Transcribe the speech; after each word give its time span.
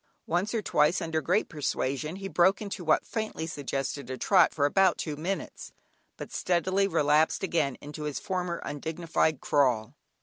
Once 0.25 0.51
or 0.55 0.63
twice, 0.63 0.99
under 0.99 1.21
great 1.21 1.47
persuasion, 1.47 2.15
he 2.15 2.27
broke 2.27 2.59
into 2.59 2.83
what 2.83 3.05
faintly 3.05 3.45
suggested 3.45 4.09
a 4.09 4.17
trot, 4.17 4.51
for 4.51 4.65
about 4.65 4.97
two 4.97 5.15
minutes, 5.15 5.73
but 6.17 6.31
speedily 6.31 6.87
relapsed 6.87 7.43
again 7.43 7.77
into 7.81 8.05
his 8.05 8.17
former 8.17 8.59
undignified 8.65 9.41
crawl. 9.41 9.93